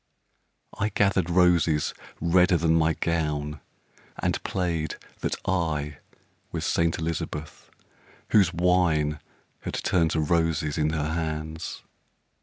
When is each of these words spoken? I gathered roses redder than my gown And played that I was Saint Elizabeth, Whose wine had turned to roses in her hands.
I 0.79 0.89
gathered 0.89 1.29
roses 1.29 1.93
redder 2.19 2.57
than 2.57 2.73
my 2.73 2.95
gown 2.95 3.61
And 4.17 4.43
played 4.43 4.95
that 5.19 5.35
I 5.47 5.99
was 6.51 6.65
Saint 6.65 6.97
Elizabeth, 6.97 7.69
Whose 8.29 8.51
wine 8.51 9.19
had 9.59 9.75
turned 9.75 10.09
to 10.09 10.19
roses 10.19 10.79
in 10.79 10.89
her 10.89 11.09
hands. 11.09 11.83